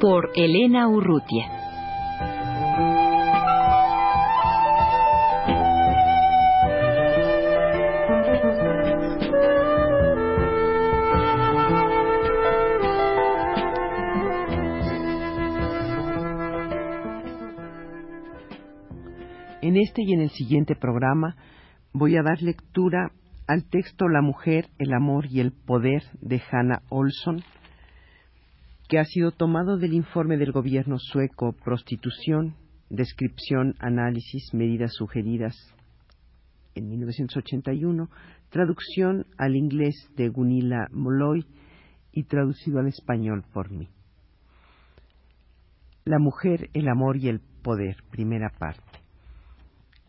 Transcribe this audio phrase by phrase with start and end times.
[0.00, 1.50] Por Elena Urrutia.
[19.60, 21.34] En este y en el siguiente programa
[21.92, 23.10] voy a dar lectura
[23.48, 27.42] al texto La mujer, el amor y el poder de Hannah Olson,
[28.88, 32.54] que ha sido tomado del informe del gobierno sueco Prostitución,
[32.88, 35.54] Descripción, Análisis, Medidas Sugeridas
[36.74, 38.08] en 1981,
[38.50, 41.44] traducción al inglés de Gunilla Molloy
[42.12, 43.88] y traducido al español por mí.
[46.04, 48.82] La mujer, el amor y el poder, primera parte.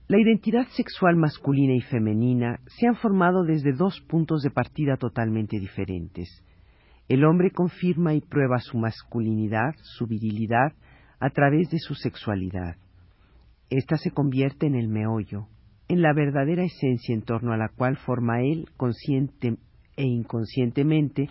[0.08, 5.60] La identidad sexual masculina y femenina se han formado desde dos puntos de partida totalmente
[5.60, 6.44] diferentes.
[7.10, 10.74] El hombre confirma y prueba su masculinidad, su virilidad,
[11.20, 12.76] a través de su sexualidad.
[13.72, 15.48] Esta se convierte en el meollo,
[15.88, 19.58] en la verdadera esencia en torno a la cual forma él, consciente
[19.98, 21.30] e inconscientemente,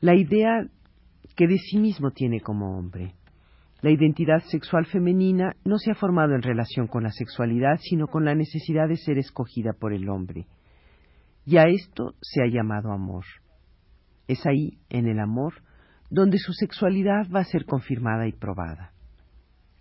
[0.00, 0.66] la idea
[1.36, 3.14] que de sí mismo tiene como hombre.
[3.82, 8.24] La identidad sexual femenina no se ha formado en relación con la sexualidad, sino con
[8.24, 10.46] la necesidad de ser escogida por el hombre.
[11.46, 13.24] Y a esto se ha llamado amor.
[14.32, 15.56] Es ahí, en el amor,
[16.08, 18.94] donde su sexualidad va a ser confirmada y probada.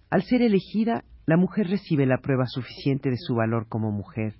[0.09, 4.35] Al ser elegida, la mujer recibe la prueba suficiente de su valor como mujer,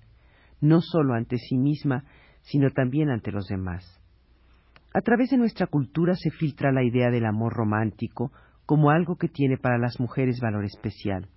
[0.60, 2.04] no solo ante sí misma,
[2.42, 4.02] sino también ante los demás.
[4.92, 8.32] A través de nuestra cultura se filtra la idea del amor romántico
[8.66, 11.30] como algo que tiene para las mujeres valor especial.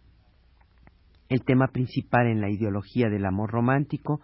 [1.29, 4.19] El tema principal en la ideología del amor romántico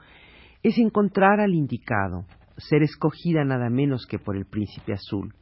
[0.61, 2.25] es encontrar al indicado,
[2.61, 5.33] ser escogida nada menos que por el príncipe azul.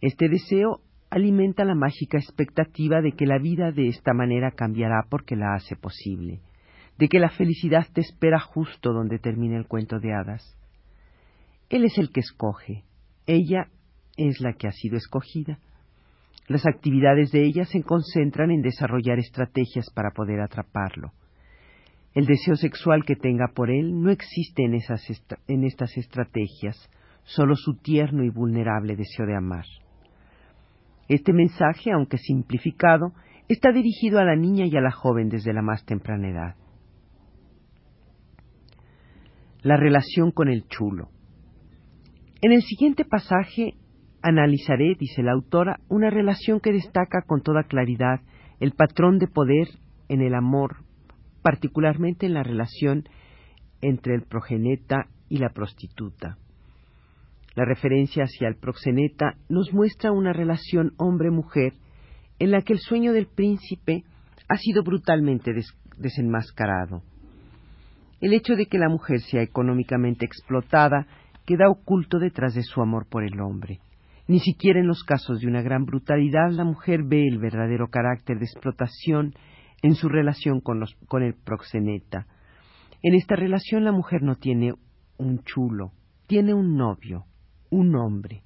[0.00, 5.36] Este deseo alimenta la mágica expectativa de que la vida de esta manera cambiará porque
[5.36, 6.40] la hace posible,
[6.98, 10.56] de que la felicidad te espera justo donde termina el cuento de hadas.
[11.70, 12.84] Él es el que escoge,
[13.26, 13.68] ella
[14.16, 15.58] es la que ha sido escogida.
[16.46, 21.12] Las actividades de ella se concentran en desarrollar estrategias para poder atraparlo.
[22.14, 25.02] El deseo sexual que tenga por él no existe en, esas
[25.48, 26.88] en estas estrategias,
[27.24, 29.64] solo su tierno y vulnerable deseo de amar.
[31.08, 33.12] Este mensaje, aunque simplificado,
[33.48, 36.54] está dirigido a la niña y a la joven desde la más temprana edad.
[39.62, 41.08] La relación con el chulo.
[42.42, 43.74] En el siguiente pasaje
[44.22, 48.20] analizaré, dice la autora, una relación que destaca con toda claridad
[48.60, 49.68] el patrón de poder
[50.08, 50.83] en el amor,
[51.44, 53.04] particularmente en la relación
[53.82, 56.38] entre el progeneta y la prostituta.
[57.54, 61.74] La referencia hacia el proxeneta nos muestra una relación hombre-mujer
[62.38, 64.04] en la que el sueño del príncipe
[64.48, 65.52] ha sido brutalmente
[65.98, 67.02] desenmascarado.
[68.22, 71.06] El hecho de que la mujer sea económicamente explotada
[71.44, 73.80] queda oculto detrás de su amor por el hombre.
[74.28, 78.38] Ni siquiera en los casos de una gran brutalidad la mujer ve el verdadero carácter
[78.38, 79.34] de explotación
[79.84, 80.82] en su relación con,
[81.22, 82.26] el proxeneta.
[83.02, 84.72] En esta relación la mujer no tiene
[85.18, 85.92] un chulo,
[86.26, 87.26] tiene un novio,
[87.68, 88.44] un hombre.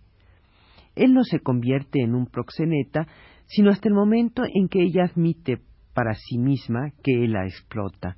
[0.97, 3.06] Él no se convierte en un proxeneta,
[3.47, 5.60] sino hasta el momento en que ella admite
[5.94, 8.16] para sí misma que él la explota.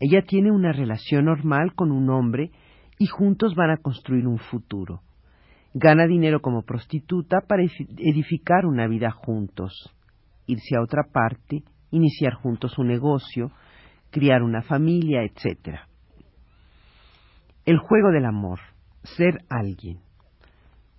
[0.00, 2.52] Ella tiene una relación normal con un hombre
[2.98, 5.02] y juntos van a construir un futuro.
[5.74, 7.64] Gana dinero como prostituta para
[7.98, 9.94] edificar una vida juntos,
[10.46, 13.50] irse a otra parte, iniciar juntos un negocio,
[14.10, 15.78] criar una familia, etc.
[17.64, 18.60] El juego del amor,
[19.02, 20.00] ser alguien.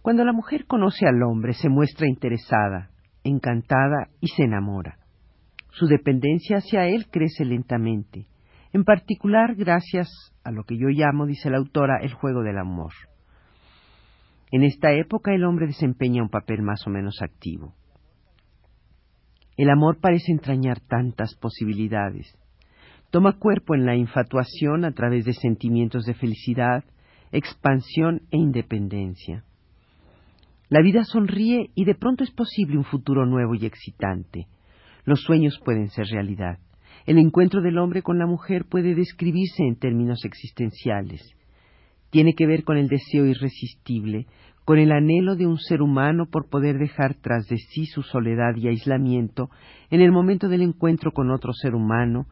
[0.01, 2.89] Cuando la mujer conoce al hombre se muestra interesada,
[3.23, 4.99] encantada y se enamora.
[5.71, 8.27] Su dependencia hacia él crece lentamente,
[8.71, 10.09] en particular gracias
[10.43, 12.93] a lo que yo llamo, dice la autora, el juego del amor.
[14.51, 17.73] En esta época el hombre desempeña un papel más o menos activo.
[19.57, 22.37] El amor parece entrañar tantas posibilidades.
[23.09, 26.83] Toma cuerpo en la infatuación a través de sentimientos de felicidad,
[27.31, 29.43] expansión e independencia.
[30.67, 34.47] La vida sonríe y de pronto es posible un futuro nuevo y excitante.
[35.05, 36.57] Los sueños pueden ser realidad.
[37.05, 41.21] El encuentro del hombre con la mujer puede describirse en términos existenciales.
[42.09, 44.25] Tiene que ver con el deseo irresistible,
[44.65, 48.55] con el anhelo de un ser humano por poder dejar tras de sí su soledad
[48.55, 49.49] y aislamiento
[49.91, 52.25] en el momento del encuentro con otro ser humano,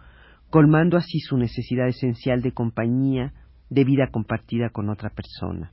[0.49, 3.33] colmando así su necesidad esencial de compañía,
[3.69, 5.71] de vida compartida con otra persona.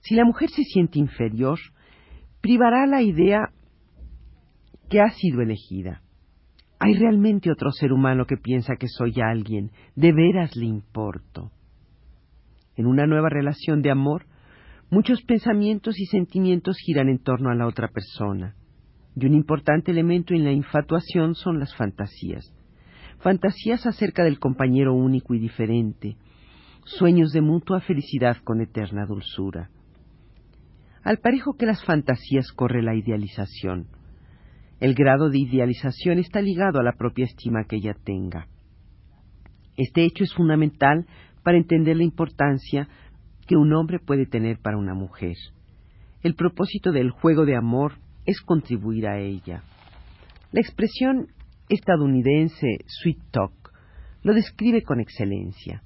[0.00, 1.58] Si la mujer se siente inferior,
[2.40, 3.50] privará la idea
[4.88, 6.02] que ha sido elegida.
[6.78, 9.70] ¿Hay realmente otro ser humano que piensa que soy alguien?
[9.96, 11.50] ¿De veras le importo?
[12.76, 14.26] En una nueva relación de amor,
[14.94, 18.54] muchos pensamientos y sentimientos giran en torno a la otra persona.
[19.16, 22.54] Y un importante elemento en la infatuación son las fantasías.
[23.18, 26.16] Fantasías acerca del compañero único y diferente,
[26.84, 29.68] sueños de mutua felicidad con eterna dulzura.
[31.02, 33.88] Al parejo que las fantasías corre la idealización.
[34.78, 38.46] El grado de idealización está ligado a la propia estima que ella tenga.
[39.76, 41.04] Este hecho es fundamental
[41.42, 42.88] para entender la importancia
[43.46, 45.36] que un hombre puede tener para una mujer.
[46.22, 47.94] El propósito del juego de amor
[48.26, 49.62] es contribuir a ella.
[50.52, 51.28] La expresión
[51.68, 53.72] estadounidense sweet talk
[54.22, 55.82] lo describe con excelencia.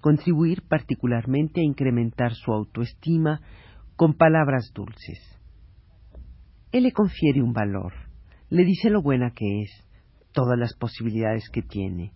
[0.00, 3.40] Contribuir particularmente a incrementar su autoestima
[3.96, 5.18] con palabras dulces.
[6.72, 7.92] Él le confiere un valor,
[8.48, 9.70] le dice lo buena que es,
[10.32, 12.12] todas las posibilidades que tiene.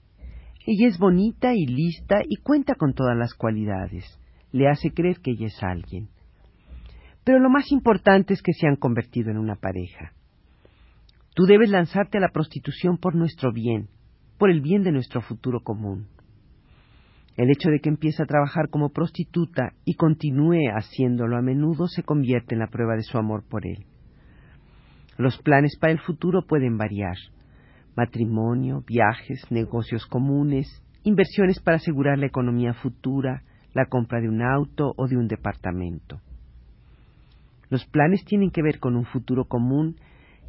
[0.67, 4.05] Ella es bonita y lista y cuenta con todas las cualidades.
[4.55, 6.11] Le hace creer que ella es alguien.
[7.25, 10.13] Pero lo más importante es que se han convertido en una pareja.
[11.35, 13.89] Tú debes lanzarte a la prostitución por nuestro bien,
[14.39, 16.07] por el bien de nuestro futuro común.
[17.37, 22.05] El hecho de que empiece a trabajar como prostituta y continúe haciéndolo a menudo se
[22.05, 23.87] convierte en la prueba de su amor por él.
[25.19, 27.17] Los planes para el futuro pueden variar.
[27.97, 33.43] Matrimonio, viajes, negocios comunes, inversiones para asegurar la economía futura,
[33.75, 36.21] la compra de un auto o de un departamento.
[37.69, 39.97] Los planes tienen que ver con un futuro común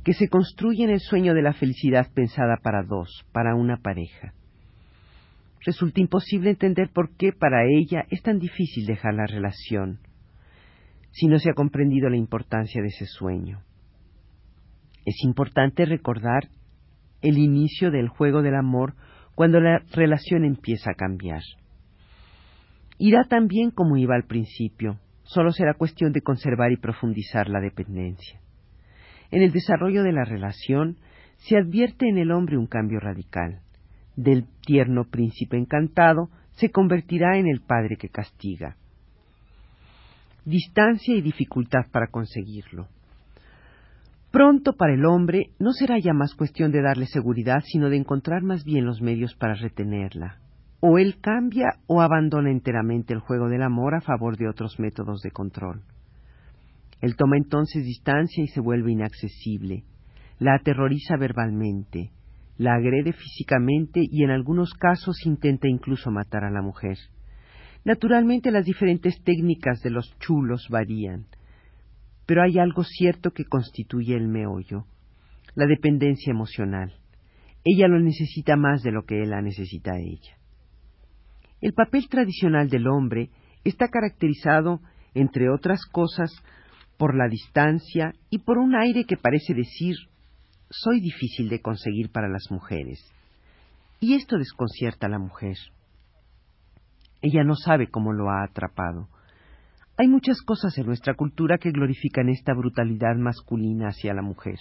[0.03, 4.33] que se construye en el sueño de la felicidad pensada para dos, para una pareja.
[5.65, 9.99] Resulta imposible entender por qué para ella es tan difícil dejar la relación,
[11.11, 13.61] si no se ha comprendido la importancia de ese sueño.
[15.05, 16.49] Es importante recordar
[17.21, 18.93] el inicio del juego del amor
[19.33, 21.41] cuando la relación empieza a cambiar.
[22.97, 27.59] Irá tan bien como iba al principio, solo será cuestión de conservar y profundizar la
[27.59, 28.39] dependencia.
[29.31, 30.97] En el desarrollo de la relación
[31.37, 33.59] se advierte en el hombre un cambio radical.
[34.15, 38.77] Del tierno príncipe encantado se convertirá en el padre que castiga.
[40.45, 42.87] Distancia y dificultad para conseguirlo.
[44.31, 48.43] Pronto para el hombre no será ya más cuestión de darle seguridad, sino de encontrar
[48.43, 50.39] más bien los medios para retenerla.
[50.79, 55.21] O él cambia o abandona enteramente el juego del amor a favor de otros métodos
[55.21, 55.81] de control.
[57.01, 59.83] Él toma entonces distancia y se vuelve inaccesible,
[60.39, 62.11] la aterroriza verbalmente,
[62.57, 66.97] la agrede físicamente y en algunos casos intenta incluso matar a la mujer.
[67.83, 71.25] Naturalmente las diferentes técnicas de los chulos varían
[72.25, 74.85] pero hay algo cierto que constituye el meollo,
[75.53, 76.93] la dependencia emocional.
[77.63, 80.37] Ella lo necesita más de lo que él la necesita a ella.
[81.65, 83.31] El papel tradicional del hombre
[83.63, 84.81] está caracterizado,
[85.15, 86.29] entre otras cosas,
[86.95, 89.95] por la distancia y por un aire que parece decir
[90.69, 92.99] soy difícil de conseguir para las mujeres.
[93.99, 95.55] Y esto desconcierta a la mujer.
[97.23, 99.09] Ella no sabe cómo lo ha atrapado.
[99.97, 104.59] Hay muchas cosas en nuestra cultura que glorifican esta brutalidad masculina hacia la mujer.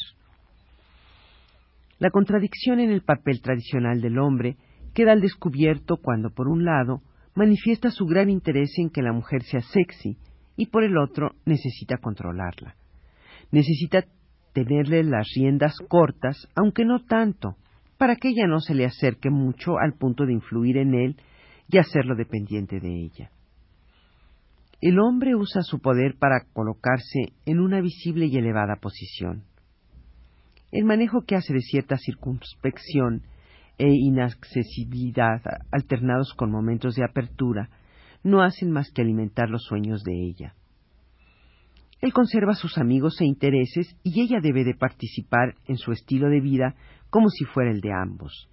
[1.98, 4.56] La contradicción en el papel tradicional del hombre
[4.94, 7.02] queda al descubierto cuando, por un lado,
[7.34, 10.16] manifiesta su gran interés en que la mujer sea sexy
[10.56, 12.76] y, por el otro, necesita controlarla.
[13.50, 14.04] Necesita
[14.52, 17.56] tenerle las riendas cortas, aunque no tanto,
[17.98, 21.16] para que ella no se le acerque mucho al punto de influir en él
[21.68, 23.30] y hacerlo dependiente de ella.
[24.80, 29.44] El hombre usa su poder para colocarse en una visible y elevada posición.
[30.70, 33.22] El manejo que hace de cierta circunspección
[33.78, 35.40] e inaccesibilidad,
[35.70, 37.70] alternados con momentos de apertura,
[38.22, 40.54] no hacen más que alimentar los sueños de ella.
[42.00, 46.40] Él conserva sus amigos e intereses y ella debe de participar en su estilo de
[46.40, 46.74] vida
[47.10, 48.48] como si fuera el de ambos.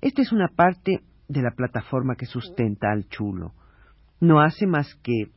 [0.00, 3.52] Esta es una parte de la plataforma que sustenta al chulo,
[4.20, 5.30] No hace más que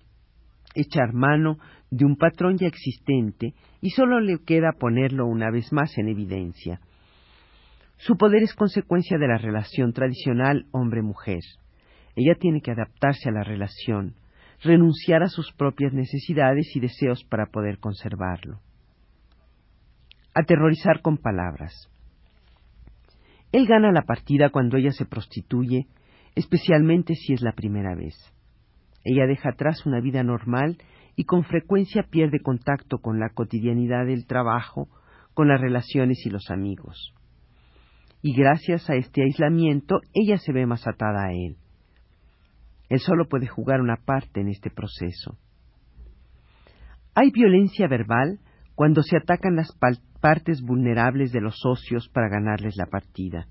[0.76, 1.58] echar mano
[1.92, 6.80] de un patrón ya existente y solo le queda ponerlo una vez más en evidencia.
[8.00, 11.42] Su poder es consecuencia de la relación tradicional hombre-mujer.
[12.16, 14.16] Ella tiene que adaptarse a la relación,
[14.64, 18.62] renunciar a sus propias necesidades y deseos para poder conservarlo.
[20.34, 21.90] Aterrorizar con palabras.
[23.52, 25.88] Él gana la partida cuando ella se prostituye,
[26.36, 28.16] especialmente si es la primera vez.
[29.04, 30.78] Ella deja atrás una vida normal
[31.18, 34.88] y con frecuencia pierde contacto con la cotidianidad del trabajo,
[35.34, 37.14] con las relaciones y los amigos.
[38.22, 41.56] Y gracias a este aislamiento, ella se ve más atada a él.
[42.90, 45.38] Él solo puede jugar una parte en este proceso.
[47.16, 48.40] Hay violencia verbal
[48.76, 49.78] cuando se atacan las
[50.22, 53.48] partes vulnerables de los socios para ganarles la partida.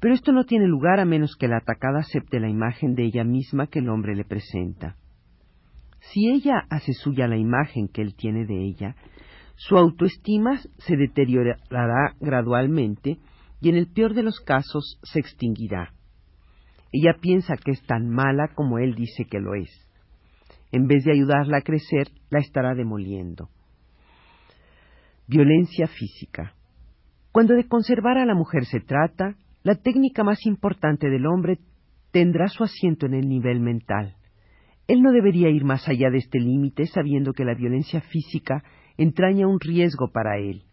[0.00, 3.24] Pero esto no tiene lugar a menos que la atacada acepte la imagen de ella
[3.24, 4.96] misma que el hombre le presenta.
[6.12, 8.96] Si ella hace suya la imagen que él tiene de ella,
[9.56, 13.18] su autoestima se deteriorará gradualmente
[13.64, 15.94] y en el peor de los casos se extinguirá.
[16.92, 19.70] Ella piensa que es tan mala como él dice que lo es.
[20.70, 23.48] En vez de ayudarla a crecer, la estará demoliendo.
[25.26, 26.52] Violencia física.
[27.32, 31.58] Cuando de conservar a la mujer se trata, la técnica más importante del hombre
[32.10, 34.14] tendrá su asiento en el nivel mental.
[34.88, 38.62] Él no debería ir más allá de este límite sabiendo que la violencia física
[38.98, 40.64] entraña un riesgo para él.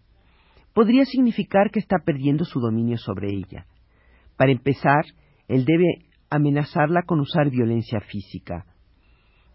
[0.73, 3.65] Podría significar que está perdiendo su dominio sobre ella.
[4.37, 5.05] Para empezar,
[5.47, 8.65] él debe amenazarla con usar violencia física.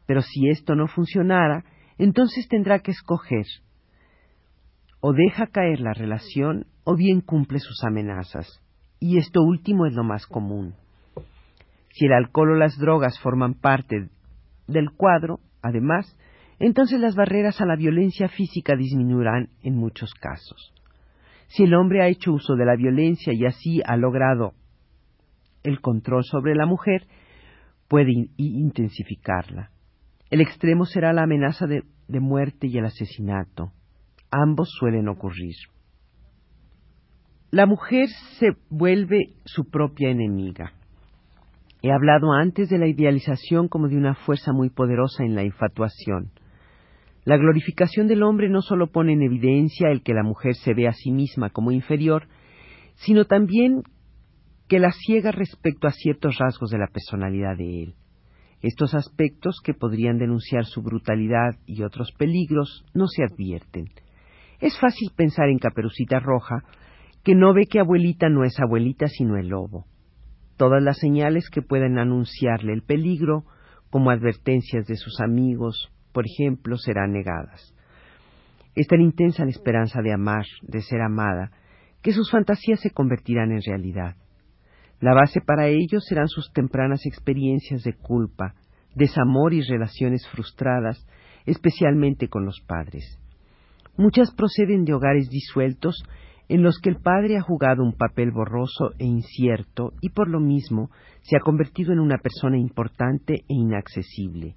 [0.06, 1.64] Pero si esto no funcionara,
[1.98, 3.46] entonces tendrá que escoger
[5.00, 8.62] o deja caer la relación o bien cumple sus amenazas.
[8.98, 10.74] Y esto último es lo más común.
[11.92, 14.08] Si el alcohol o las drogas forman parte
[14.66, 16.16] del cuadro, además,
[16.58, 20.72] entonces las barreras a la violencia física disminuirán en muchos casos.
[21.48, 24.54] Si el hombre ha hecho uso de la violencia y así ha logrado
[25.62, 27.06] el control sobre la mujer,
[27.88, 29.70] puede intensificarla.
[30.30, 31.82] El extremo será la amenaza de,
[32.20, 33.72] muerte y el asesinato.
[34.30, 35.54] Ambos suelen ocurrir.
[37.50, 40.72] La mujer se vuelve su propia enemiga.
[41.82, 46.30] He hablado antes de la idealización como de una fuerza muy poderosa en la infatuación.
[47.26, 50.86] La glorificación del hombre no solo pone en evidencia el que la mujer se ve
[50.86, 52.28] a sí misma como inferior,
[52.94, 53.82] sino también
[54.68, 57.94] que la ciega respecto a ciertos rasgos de la personalidad de él.
[58.62, 63.86] Estos aspectos, que podrían denunciar su brutalidad y otros peligros, no se advierten.
[64.60, 66.62] Es fácil pensar en Caperucita Roja,
[67.24, 69.84] que no ve que abuelita no es abuelita sino el lobo.
[70.56, 73.42] Todas las señales que pueden anunciarle el peligro,
[73.90, 77.74] como advertencias de sus amigos, por ejemplo, serán negadas.
[78.74, 81.50] Es tan intensa la esperanza de amar, de ser amada,
[82.00, 84.16] que sus fantasías se convertirán en realidad.
[84.98, 88.54] La base para ello serán sus tempranas experiencias de culpa,
[88.94, 91.06] desamor y relaciones frustradas,
[91.44, 93.20] especialmente con los padres.
[93.98, 96.02] Muchas proceden de hogares disueltos
[96.48, 100.40] en los que el padre ha jugado un papel borroso e incierto y por lo
[100.40, 100.88] mismo
[101.20, 104.56] se ha convertido en una persona importante e inaccesible.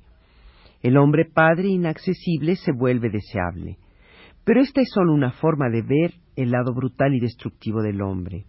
[0.81, 3.77] El hombre padre inaccesible se vuelve deseable.
[4.45, 8.45] Pero esta es sólo una forma de ver el lado brutal y destructivo del hombre.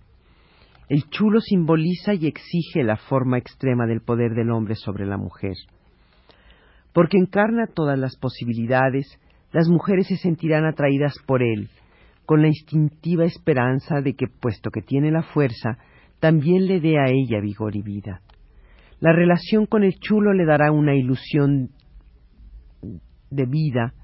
[0.88, 5.54] El chulo simboliza y exige la forma extrema del poder del hombre sobre la mujer.
[6.92, 9.20] Porque encarna todas las posibilidades,
[9.52, 11.68] las mujeres se sentirán atraídas por él,
[12.26, 15.78] con la instintiva esperanza de que, puesto que tiene la fuerza,
[16.20, 18.20] también le dé a ella vigor y vida.
[19.00, 21.70] La relación con el chulo le dará una ilusión
[23.30, 23.94] de vida,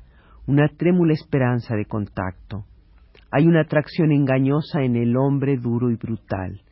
[0.47, 2.64] una trémula esperanza de contacto.
[3.30, 6.62] Hay una atracción engañosa en el hombre duro y brutal.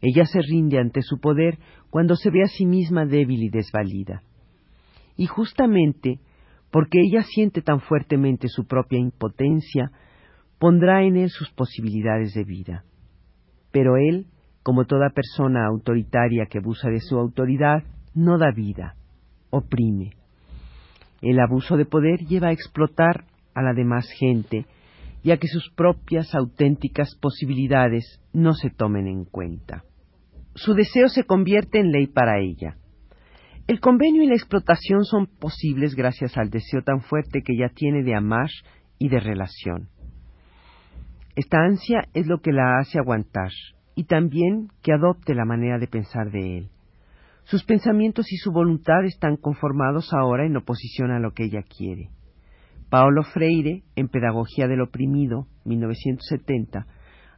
[0.00, 1.58] Ella se rinde ante su poder
[1.90, 4.22] cuando se ve a sí misma débil y desvalida.
[5.16, 6.20] Y justamente
[6.70, 9.90] porque ella siente tan fuertemente su propia impotencia,
[10.58, 12.84] pondrá en él sus posibilidades de vida.
[13.72, 14.26] Pero él,
[14.62, 17.82] como toda persona autoritaria que abusa de su autoridad,
[18.14, 18.96] no da vida,
[19.50, 20.10] oprime.
[21.22, 24.66] El abuso de poder lleva a explotar a la demás gente
[25.22, 29.84] y a que sus propias auténticas posibilidades no se tomen en cuenta.
[30.54, 32.76] Su deseo se convierte en ley para ella.
[33.66, 38.04] El convenio y la explotación son posibles gracias al deseo tan fuerte que ella tiene
[38.04, 38.48] de amar
[38.98, 39.88] y de relación.
[41.34, 43.50] Esta ansia es lo que la hace aguantar
[43.96, 46.70] y también que adopte la manera de pensar de él.
[47.46, 52.10] Sus pensamientos y su voluntad están conformados ahora en oposición a lo que ella quiere.
[52.90, 56.88] Paolo Freire, en Pedagogía del Oprimido, 1970,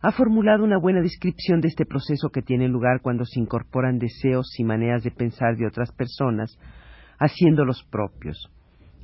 [0.00, 4.58] ha formulado una buena descripción de este proceso que tiene lugar cuando se incorporan deseos
[4.58, 6.58] y maneras de pensar de otras personas,
[7.18, 8.50] haciéndolos propios.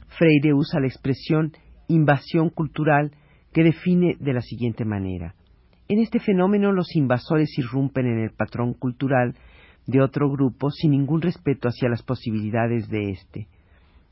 [0.08, 1.52] Freire usa la expresión
[1.87, 3.11] invasión cultural
[3.52, 5.34] que define de la siguiente manera.
[5.87, 9.34] En este fenómeno los invasores irrumpen en el patrón cultural
[9.87, 13.49] de otro grupo sin ningún respeto hacia las posibilidades de éste.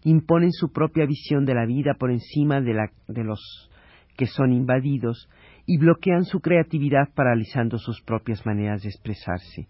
[0.05, 3.71] Imponen su propia visión de la vida por encima de, la, de los
[4.17, 5.29] que son invadidos
[5.67, 9.69] y bloquean su creatividad paralizando sus propias maneras de expresarse.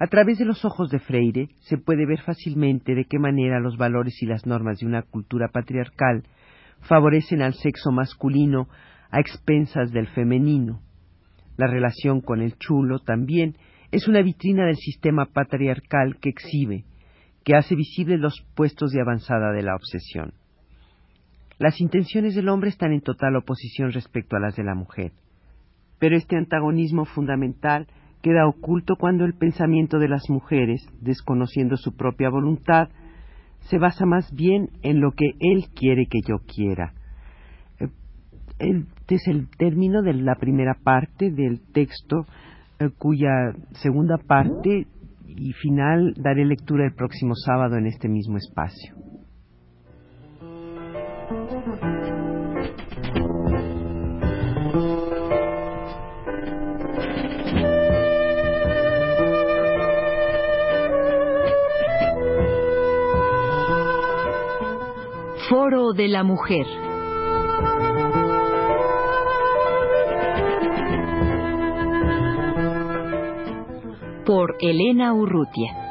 [0.00, 3.76] A través de los ojos de Freire se puede ver fácilmente de qué manera los
[3.76, 6.24] valores y las normas de una cultura patriarcal
[6.82, 8.68] favorecen al sexo masculino
[9.10, 10.80] a expensas del femenino.
[11.56, 13.56] La relación con el chulo también
[13.90, 16.84] es una vitrina del sistema patriarcal que exhibe,
[17.44, 20.34] que hace visibles los puestos de avanzada de la obsesión.
[21.58, 25.12] Las intenciones del hombre están en total oposición respecto a las de la mujer.
[25.98, 27.88] Pero este antagonismo fundamental
[28.22, 32.88] queda oculto cuando el pensamiento de las mujeres, desconociendo su propia voluntad,
[33.60, 36.92] se basa más bien en lo que él quiere que yo quiera.
[38.58, 42.57] Este es el término de la primera parte del texto, eh,
[42.98, 44.86] cuya segunda parte
[45.26, 48.94] y final daré lectura el próximo sábado en este mismo espacio.
[65.48, 66.87] Foro de la Mujer.
[74.28, 75.87] Por Elena Urrutia.